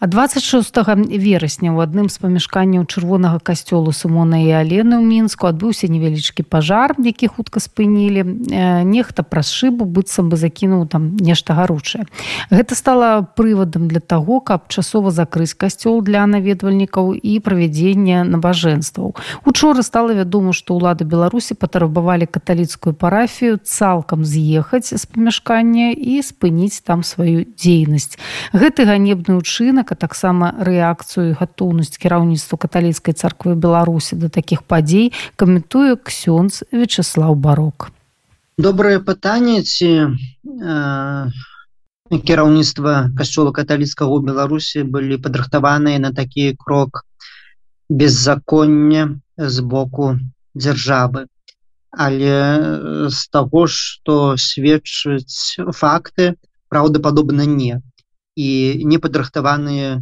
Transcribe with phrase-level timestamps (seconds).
[0.00, 0.76] А 26
[1.18, 6.94] верасня ў адным з памяшканняў чырвонага касцёлу сымона і алены ў мінску адбыўся невялічкі пажар
[7.02, 8.22] які хутка спынілі.
[8.86, 12.06] Нехта праз шыбу быццам бы закінуў там нешта гаручае.
[12.46, 19.18] Гэта стала прывадам для таго каб часова закрыць касцёл для наведвальнікаў і правядзення набажэнстваў.
[19.42, 26.86] Учора стала вядома што ўлады беларусі патрабавалі каталіцкую парафію цалкам з'ехаць з памяшкання і спыніць
[26.86, 28.14] там сваю дзейнасць.
[28.54, 35.96] Гэты ганебны ўчынак а таксама рэакцыю гатоўнасць кіраўніцтва каталіцкай царквы беларусі да такіх падзей каментуе
[35.96, 37.90] ксёнз вячеслав барок.
[38.58, 41.30] Добрае пытанне ці э,
[42.10, 47.04] кіраўніцтва касцёла каталіцкага ў беларусі былі падрыхтаваныя на такі крок
[47.88, 50.16] беззаконня з боку
[50.56, 51.26] дзяржавы.
[51.92, 56.34] Але з таго што сведчыць факты
[56.68, 57.80] праўдападобна не
[58.38, 58.48] і
[58.90, 59.98] не падрыхтаваныя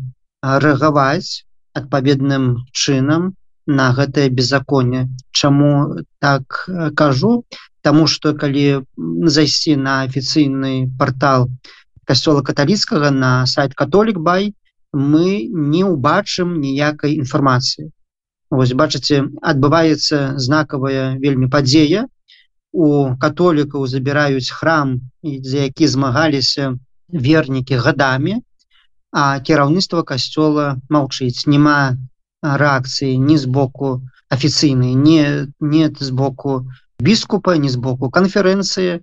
[0.65, 1.48] рэагаваць
[1.81, 3.33] адпаведным чынам
[3.67, 5.09] на гэтае беззаконне.
[5.33, 7.45] Чаму так кажу?
[7.83, 8.84] Таму что калі
[9.37, 11.51] зайсці на афіцыйны портал
[12.07, 14.55] касцёла каталіцкага на сайт католік бай
[14.92, 17.91] мы не ўбачым ніякай інфармацыі.
[18.51, 22.07] Вось бачыце адбываецца знакавая вельмі падзея.
[22.73, 26.77] У католікаў забіраюць храм за які змагаліся
[27.12, 28.41] вернікі гадамі
[29.12, 31.47] а кіраўніцтва касцёла маўчыць.
[31.47, 31.97] Няма
[32.43, 36.67] рэакцыі ні з боку афіцыйнай не нет з боку
[37.01, 39.01] біскупа ні з боку канферэнцыі.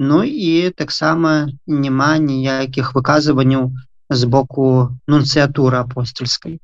[0.00, 3.70] Ну і таксама няма ніякіх выказванняў
[4.10, 4.66] з боку
[5.06, 6.58] нунцыятуры апостольскай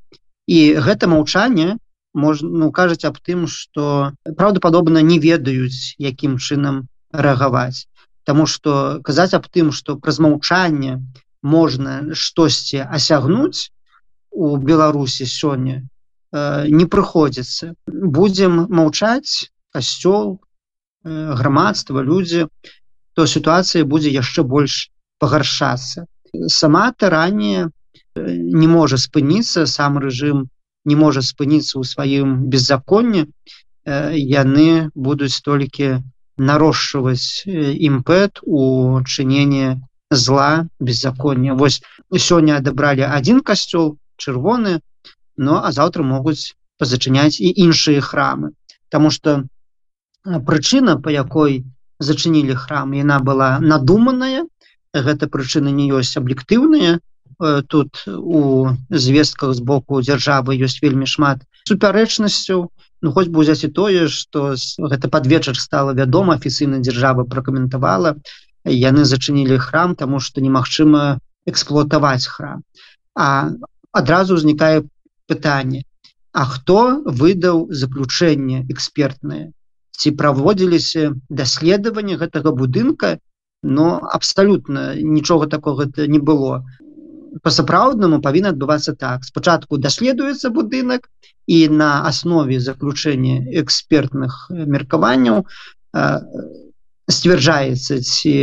[0.47, 1.77] і гэта маўчанне
[2.15, 7.87] можна ну, кажаць аб тым што праўдападобна не ведаюць якім чынам рэагаваць
[8.27, 10.99] Таму што казаць аб тым, што праз маўчанне
[11.47, 13.71] можна штосьці асягнуць
[14.35, 17.75] у Беларусі сёння э, не прыходзіцца.
[17.87, 22.49] Будзем маўчаць касцёл, э, грамадства, людзі,
[23.15, 24.91] то сітуацыя будзе яшчэ больш
[25.23, 26.11] пагаршацца.
[26.51, 27.69] Сама таранне э,
[28.63, 30.51] не можа спыніцца, сам рэжым
[30.85, 33.27] не можа спыніцца ў сваім беззаконні,
[33.87, 36.03] яны будуць толькі
[36.39, 39.81] нарошчваць імпэт у чыненне
[40.11, 41.83] зла беззаконня Вось
[42.13, 44.81] сёння адабралі один касцёл чырвоны
[45.37, 48.53] но а заўтра могуць пазачыняць і іншыя храмы.
[48.89, 49.45] Таму что
[50.25, 51.65] прычына по якой
[51.99, 54.45] зачынілі храм яна была надуманая.
[54.93, 57.01] Гэта прычына не ёсць аб'ектыўныя
[57.69, 62.73] тут у звестках з боку дзяржавы ёсць вельмі шмат супярэчнасцяў
[63.03, 68.17] Ну хоць бы узяць і тое что гэта под вечар стала вядома афіцыйна дзяржава пракаментавала
[68.65, 72.63] яны зачынілі храм тому что немагчыма эксплуатаваць храм.
[73.15, 73.53] А
[73.93, 74.83] адразу узнікае
[75.27, 75.85] пытанне
[76.37, 79.45] А хто выдаў заключэнне экспертнае
[79.97, 81.05] ці праводзіліся
[81.39, 83.13] даследаванне гэтага будынка
[83.77, 83.87] но
[84.19, 84.83] абсалютна
[85.15, 86.59] нічога такого не было
[87.43, 89.25] по-сапраўднаму павінна адбывацца так.
[89.25, 91.09] Спачатку даследуецца будынак
[91.47, 95.45] і на аснове заключэння экспертных меркаванняў
[97.11, 98.35] сцвярджаецца ці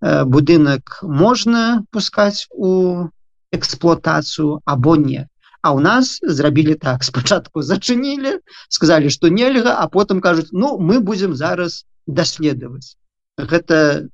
[0.00, 3.08] будынак можна пускаць у
[3.52, 5.26] эксплуатацыю або не.
[5.62, 7.04] А у нас зрабілі так.
[7.04, 12.96] Спачатку зачынілі сказалі что нельга а потым кажуць ну мы будзем зараз даследаваць
[13.38, 14.08] гэта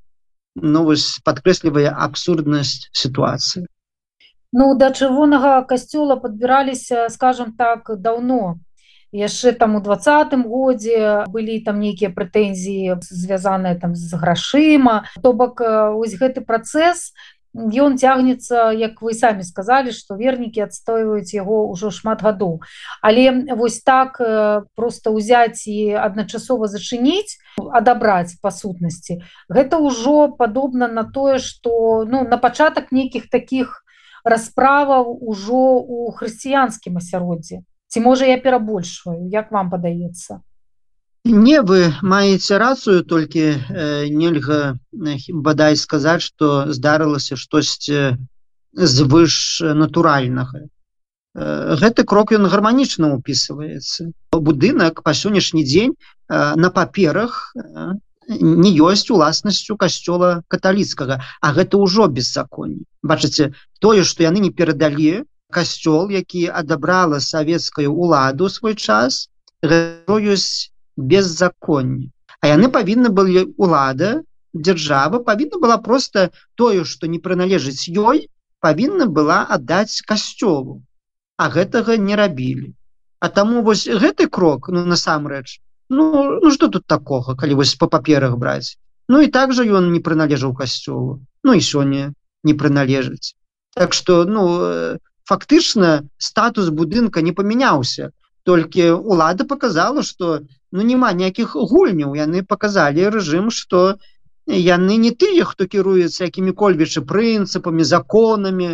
[0.55, 3.67] новость ну, подкрэслівая абсурднасць сітуацыі
[4.53, 8.61] Ну да чырвонага касцёла подбіраліся скажем так давно.
[9.13, 15.05] Яшчэ там у двадцатым годзе былі там нейкія прэтэнзіі звязаныя там з грашыма.
[15.23, 17.13] То бок ось гэты працэс
[17.53, 22.61] ён цягнецца як вы самі сказалі што вернікі адстойваюць яго ўжо шмат гадоў.
[23.01, 24.21] Але вось так
[24.77, 32.25] просто ўзяць і адначасова зачыніць адабраць па сутнасці гэта ўжо падобна на тое што ну
[32.25, 33.85] на пачатак нейкіх таких
[34.25, 37.63] расправаў ужо у хрысціянскім асяроддзі?
[37.93, 39.29] Ці можа я перабольшваю?
[39.29, 40.41] Як вам падаецца?
[41.25, 44.79] Не вы маеце рацыю толькі э, нельга
[45.31, 48.19] бадай сказаць что здарылася штосьці
[48.75, 50.67] звыш натуральнага.
[51.35, 55.95] Гэты крок ён гарманічна упісваецца будынак па сённяшні дзень
[56.29, 57.55] на паперах
[58.29, 65.25] не ёсць уласнасцю касцёла каталіцкага а гэта ўжо беззаконні бачыце тое што яны не перадалі
[65.53, 69.29] касцёл які адабрала савецкую уладу свой час
[69.63, 72.11] ёсць беззаконне.
[72.41, 74.23] А яны павінны былі улада
[74.53, 78.29] дзяржава павінна была просто тое что не прыналежыць ёй
[78.61, 80.83] павінна была аддаць касцёлу.
[81.37, 82.75] А гэтага не рабілі.
[83.21, 85.61] А таму вось гэты крок ну насамрэч
[85.93, 88.79] ну ну что тут такога калі вось по паперах браць?
[89.09, 91.21] Ну і так жа ён не прыналежаў касцёлу.
[91.45, 92.13] Ну і сёння
[92.43, 93.37] не прыналежыць.
[93.77, 94.99] Так что ну
[95.29, 98.11] фактычна статус будынка не памяняўся.
[98.45, 98.91] Толькі
[99.21, 100.41] лада показала что
[100.73, 102.17] ну няма ніякіх гульняў.
[102.17, 103.99] Яны показалі рэжым что
[104.47, 108.71] яны не тыя хто кіруецца якімі-кольвічы прынцыпамі законамі.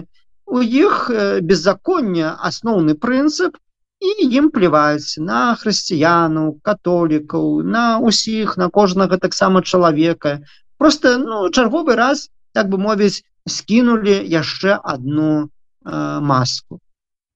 [0.47, 1.11] У іх
[1.43, 3.59] беззаконня асноўны прынцып
[4.01, 4.11] і
[4.41, 10.39] ім плеваць на хрысціянаў католікаў на усіх на кожнага таксама чалавека
[10.79, 15.49] просто ну чарговы раз так бы мовіць скінули яшчэ одну
[15.85, 16.79] э, маску.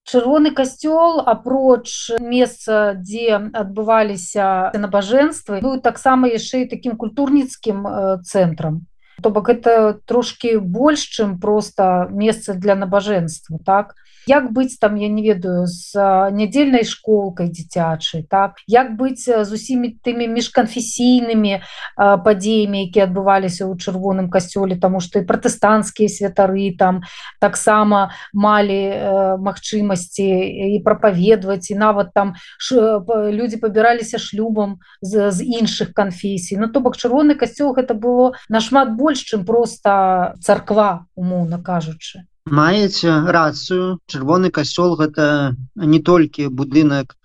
[0.02, 7.86] Чырвоны касцёл апроч месца дзе адбываліся набажэнствы быў таксама яшчэ і таким культурніцкім
[8.26, 8.82] цэнтрам
[9.22, 13.94] то бок это трошки больш чым просто месца для набажэнства так
[14.26, 15.94] як быць там я не ведаю з
[16.32, 18.62] нядзельнай школкай дзіцячай так?
[18.66, 21.60] Як быць з усімі тымі міжканфесійнымі
[21.96, 27.02] падзеямі якія адбываліся ў чырвоным касцёле тому что і пратэстанцкія святары там
[27.40, 30.28] таксама малі магчымасці
[30.74, 36.56] і прапаведваць і нават там ш, людзі пабіраліся шлюбам з, з іншых канфесій.
[36.56, 43.10] Ну то бок чырвоны касцёл гэта было нашмат больш чым просто царква умоўна кажучы маеце
[43.36, 43.98] рацыю.
[44.06, 47.16] Чырвоны касцёл гэта не толькі будынак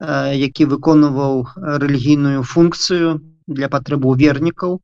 [0.00, 4.80] які выконваў рэлігійную функцыю для патрэбу вернікаў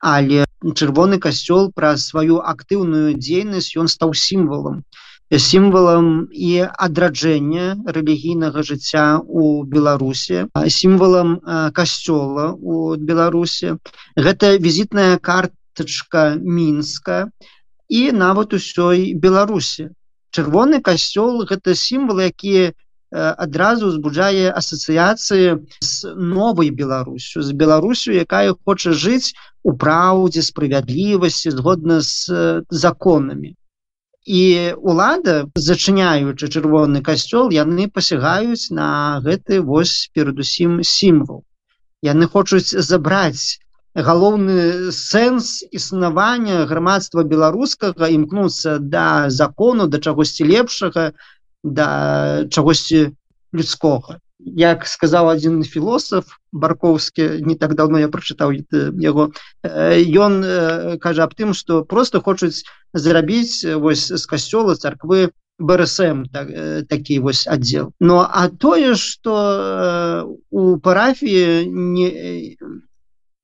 [0.00, 4.82] але чырвоны касцёл праз сваю актыўную дзейнасць ён стаў сімвалам.
[5.30, 6.50] Сімвалам і
[6.86, 11.40] адраджэння рэлігійнага жыцця у беларусе сімвалам
[11.74, 13.76] касцёла у беларусе
[14.14, 17.26] гэта візітная картачка мінска
[17.88, 19.90] і нават усёй беларусі.
[20.34, 22.72] Чырвоны касцёл гэта сімвал які
[23.16, 32.00] адразу узбуджае асацыяцыі з новай беларусю з беларусю якая хоча жыць у праўдзе справядлівасці згодна
[32.02, 33.54] з законамі.
[34.26, 41.46] І лада зачыняючы чырвоны касцёл яны пасягаюць на гэты вось перадусім сімвал.
[42.02, 43.62] Яны хочуць забраць
[43.96, 51.12] галоўны сэнс існавання грамадства беларускага імкнуцца да закону да чагосьці лепшага
[51.64, 53.16] да чагосьці
[53.56, 54.20] людскога.
[54.38, 58.52] Як сказаў один філосаф барковскі не так давно я прочытаў
[59.00, 59.32] яго
[59.64, 60.32] ён
[61.00, 66.52] кажа аб тым что просто хочуць зрабіць вось з касцёла царквы брсм так,
[66.88, 67.92] такі вось аддзел.
[68.00, 72.56] Но ну, а тое что у парафіі не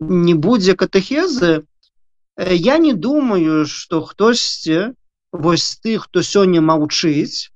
[0.09, 1.65] не будзе катэхезы
[2.37, 4.95] я не думаю что хтосьці
[5.33, 7.53] вось тых хто сёння маўчыць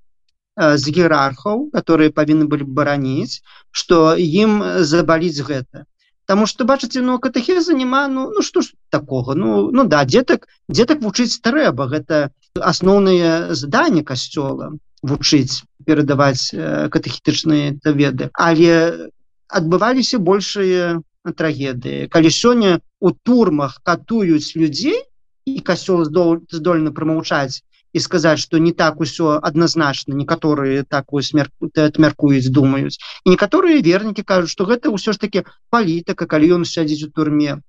[0.56, 5.84] з герархаў которые павінны былі бараніць что ім забаліць гэта.
[6.26, 10.48] Таму что бачыце ну катэхеза няма ну ну что ж такого ну ну да дзетак
[10.68, 14.72] дзетак вучыць трэба гэта асноўныя здання касцёла
[15.02, 16.50] вучыць перадаваць
[16.90, 19.12] катэхетычныя даведы але
[19.48, 20.98] адбываліся большыя
[21.32, 25.02] трагедыі калі сёння у турмах катуюць людзей
[25.46, 27.62] і касёл здольны прамаўчаць
[27.96, 32.98] і сказаць что не так усё адназначна некаторыя такую смер отмяркуюць думаюць.
[33.24, 37.62] І некаторыя вернікі кажуць что гэта ўсё ж таки палітыка калі ён сядзіць у турме.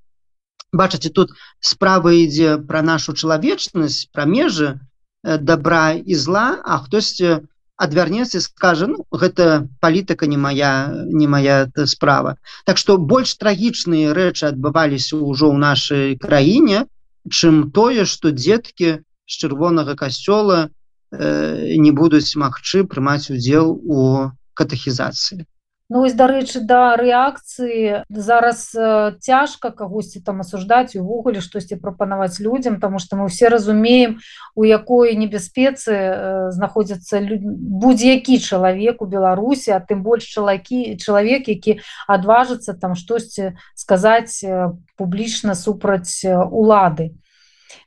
[0.74, 4.80] Бачыце тут справа ідзе пра нашу чалавечнасць пра межы
[5.24, 11.70] добра і зла а хтосьці у адвярнецца скажа ну, гэта палітыка не моя не моя
[11.86, 16.86] справа Так что больш трагічныя рэчы адбываліся ўжо ў нашай краіне
[17.30, 20.70] чым тое что дзеткі з чырвонага касцёла
[21.12, 25.46] э, не будуць магчы прымаць удзел у катэхізацыі
[25.90, 33.00] Ну дарэчы да рэакцыі зараз э, цяжка кагосьці там асуждаць увогуле штосьці прапанаваць людзям тому
[33.00, 34.20] что мы все разумеем
[34.54, 41.80] у якой небяспецы э, знаходзяцца будзе-які чалавек у беларусі а тым больш чалакі чалавек які
[42.04, 47.16] адважыцца там штосьці сказаць э, публічна супраць улады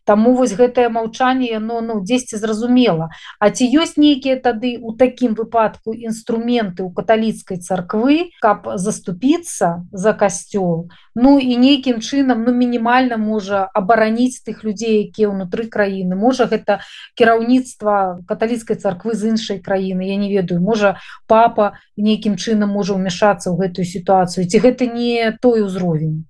[0.05, 3.11] Таму вось гэтае маўчанне но ну дзесьці зразумела.
[3.39, 10.13] А ці ёсць нейкія тады у такім выпадку інструменты у каталіцкай царквы каб заступіцца за
[10.13, 10.89] касцёл?
[11.15, 16.17] Ну і нейкім чынам ну мінімальна можа абараніць тых людзей якія ўнутры краіны.
[16.17, 16.81] Можа гэта
[17.19, 20.61] кіраўніцтва каталіцкай царквы з іншай краіны я не ведаю.
[20.61, 20.97] Можа
[21.27, 24.47] папа нейкім чынам можа ўмяшацца ў гэтую сітуацыю.
[24.47, 26.30] Ці гэта не той узровень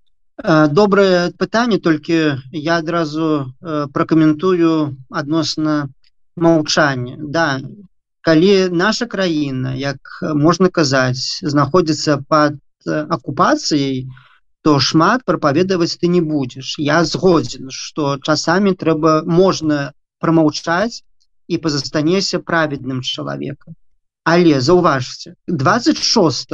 [0.71, 3.53] добрае пытанне толькі я адразу
[3.93, 5.77] пракаментую адносна
[6.37, 7.61] маўчання да
[8.21, 9.99] калі наша краіна як
[10.47, 14.05] можна казаць знаходзіцца под акупацыяй
[14.63, 16.75] то шмат прапаведаваць ты не будзеш.
[16.79, 21.03] Я згодзін что часамі трэба можна промаўчаць
[21.49, 23.75] і пазастанешся праведным чалавекам.
[24.25, 26.53] Але заўважце 26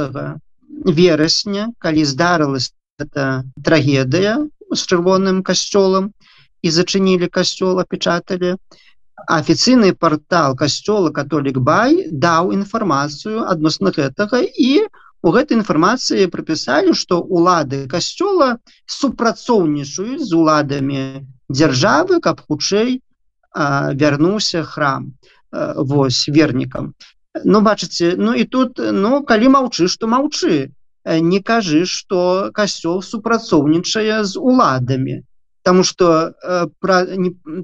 [0.99, 6.11] верасня калі здарылась это трагедыя з чырвоным касцёлам
[6.65, 8.57] і зачынілі касцёл апечаталі
[9.37, 14.89] афіцыйны портал касцёла католік бай даў інфармацыю адносна гэтага і
[15.21, 21.03] у гэтай інфармацыі прыпісалі што улады касцёла супрацоўнічаюць з уладамі
[21.53, 22.97] дзяржавы каб хутчэй
[24.01, 25.13] вярнуўся храм
[25.51, 26.93] вось вернікам
[27.45, 30.73] Ну бачыце ну і тут ну калі маўчы што маўчы
[31.07, 35.23] не кажы что касцёл супрацоўнічае з уладамі
[35.67, 36.97] Таму что э, пра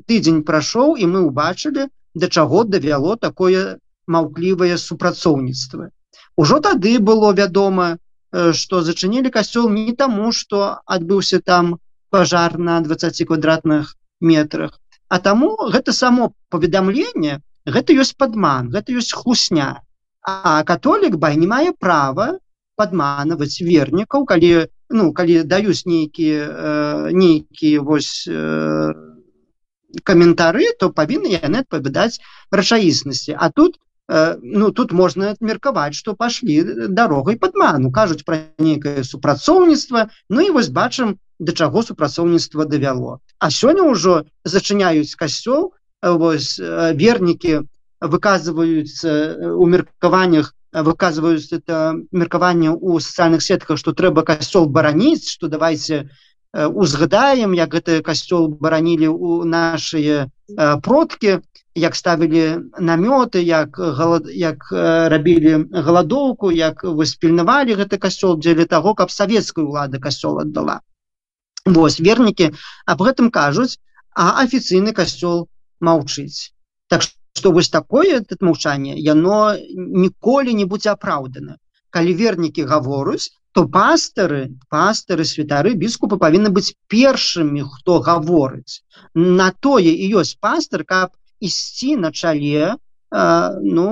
[0.08, 5.88] тыдзень прайшоў і мы ўбачылі да чаго давяло такое маўклівае супрацоўніцтва.
[6.36, 7.98] Ужо тады было вядома
[8.34, 11.78] что зачынілі касцёл не таму что адбыўся там
[12.10, 14.80] пожар на 20 квадратных метрах
[15.14, 17.40] а таму гэта само паведамленне
[17.74, 19.86] гэта ёсць падман гэта ёсць хлусня.
[20.26, 22.28] А католік бай не мае права
[22.84, 24.52] падманаваць вернікаў калі
[25.00, 28.94] ну калі даюць нейкія э, нейкія вось э,
[30.10, 32.20] каментары то павінны яны адпавядаць
[32.60, 39.04] рэчаіснасці а тут э, ну тут можна меркаваць што пашлі дарогай падману кажуць пра нейкае
[39.12, 45.72] супрацоўніцтва Ну і вось бачым да чаго супрацоўніцтва давяло А сёння ўжо зачыняюць касцёл
[46.04, 47.64] вось вернікі
[48.04, 56.10] выказваюцца у меркаваннях выказываюць это меркаванне у социальных сетках что трэба касцёл бараніць что давайте
[56.54, 60.30] узгадаем як гэты касцёл баранілі у наши
[60.82, 61.40] продкі
[61.76, 69.10] як ставілі намёты як галад як рабілі галадоўку як выспільнавалі гэты касцёл дзеля того каб
[69.10, 70.82] савецкую улады касцёл аддала.
[71.66, 72.54] Вось вернікі
[72.86, 73.80] аб гэтым кажуць
[74.14, 75.50] а афіцыйны касцёл
[75.82, 76.54] маўчыць.
[76.88, 77.02] Так
[77.34, 81.58] что вось такое это маўчанне яно ніколі не будзе апраўдана.
[81.90, 88.82] Калі вернікі гаворуць то пастары пастары святары біскупы павінны быць першымі хто гаворыць.
[89.14, 92.78] На тое і ёсць пастар каб ісці на чале э,
[93.62, 93.90] ну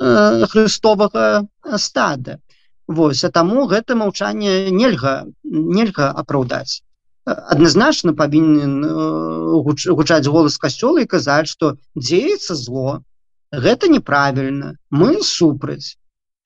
[0.00, 1.46] э, хрыстовага
[1.76, 2.40] стада.
[2.86, 6.85] Вось а таму гэта маўчанне нельга нельга апраўдаць
[7.26, 13.02] адназначна павінен э, гучаць голас касцёла і казаць што дзеецца зло
[13.50, 15.98] гэта неправільна мы супраць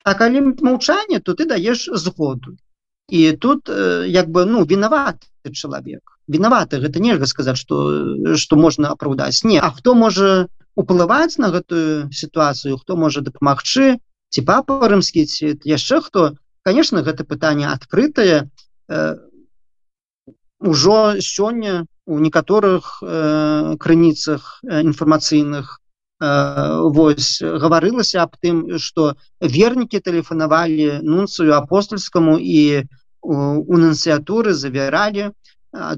[0.03, 2.57] А калі маўчанне то ты даеш згоду.
[3.09, 8.91] І тут э, як бы ну вінаваты чалавек вінаваты гэта нельга сказаць што што можна
[8.95, 15.25] апраўдаць не А хто можа уплываць на гэтую сітуацыю хто можа дапамагчы ці папа рымскі
[15.25, 16.33] ці яшчэ хто
[16.63, 19.15] конечно гэта пытанне адкрытае э,
[20.61, 25.79] ужо сёння у некаторых э, крыніцах э, інфармацыйных
[26.21, 32.85] э, вось гаварылася аб тым что вернікі тэлефанавалі нунцыю апостольскаму і
[33.21, 35.31] у нунцыятуры завяралі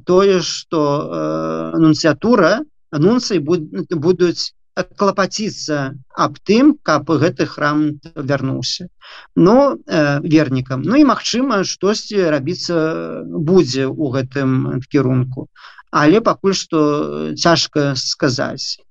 [0.05, 8.87] тое что э, нунцыятура анунцыі будуць клапаціцца аб тым каб гэты храм вярнуўся.
[9.35, 10.81] Но э, вернікам.
[10.81, 15.47] Ну і магчыма штосьці рабіцца будзе у гэтым кірунку.
[15.93, 18.81] Але пакуль што цяжка сказаць.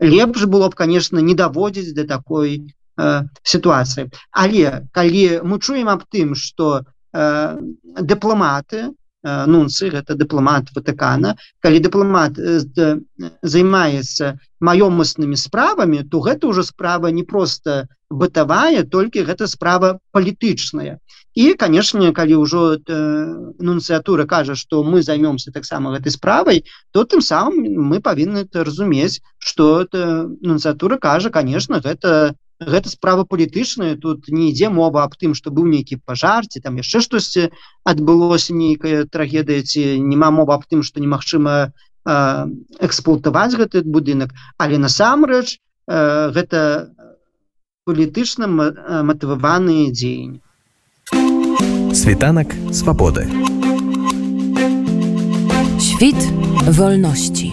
[0.00, 4.10] Лепш было б конечно не даводзіць до такой э, сітуацыі.
[4.30, 7.58] Але калі мы чуем аб тым что э,
[7.98, 8.94] дыпламаты
[9.24, 12.38] нунцы гэта дыпламат ватыкана калі дыпламат
[13.42, 20.98] займаецца маёмаснымі справамі то гэта ўжо справа не просто бытавая толькі гэта справа палітычная.
[21.34, 27.90] І канешне калі ўжо нунцыятура кажа што мы займёмся таксама гэтай справай то тым самым
[27.90, 35.04] мы павінны разумець что нунцыятура кажа конечно гэта гэта справа палітычная тут не ідзе мова
[35.04, 37.50] аб тым што быў нейкі пажар ці там яшчэ штосьці
[37.84, 41.72] адбылося нейкая трагедыя ці няма мова аб тым што немагчыма
[42.08, 44.32] эксплуатаваць гэты будынак.
[44.56, 46.88] Але насамрэч гэта
[47.84, 50.40] палітычна матываваныя дзеянні
[51.94, 53.26] світанак свабоды.
[55.80, 56.20] Świt
[56.78, 57.52] wolności.